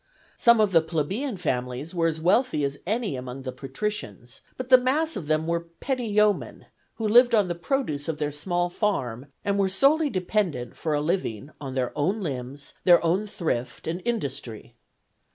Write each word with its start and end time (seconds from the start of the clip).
Some 0.35 0.59
of 0.59 0.71
the 0.71 0.81
plebeian 0.81 1.37
families 1.37 1.93
were 1.93 2.07
as 2.07 2.19
wealthy 2.19 2.63
as 2.65 2.79
any 2.87 3.15
among 3.15 3.43
the 3.43 3.51
patricians; 3.51 4.41
but 4.57 4.69
the 4.69 4.77
mass 4.79 5.15
of 5.15 5.27
them 5.27 5.45
were 5.45 5.59
petty 5.79 6.07
yeoman, 6.07 6.65
who 6.95 7.07
lived 7.07 7.35
on 7.35 7.47
the 7.47 7.53
produce 7.53 8.07
of 8.07 8.17
their 8.17 8.31
small 8.31 8.71
farm, 8.71 9.27
and 9.45 9.59
were 9.59 9.69
solely 9.69 10.09
dependent 10.09 10.75
for 10.75 10.95
a 10.95 11.01
living 11.01 11.51
on 11.61 11.75
their 11.75 11.95
own 11.95 12.19
limbs, 12.19 12.73
their 12.83 13.05
own 13.05 13.27
thrift 13.27 13.85
and 13.85 14.01
industry. 14.03 14.73